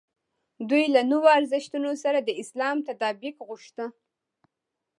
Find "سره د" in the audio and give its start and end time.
2.03-2.29